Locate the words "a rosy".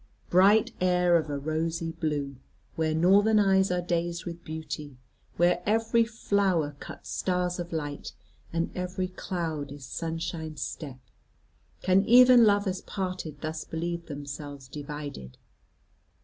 1.29-1.91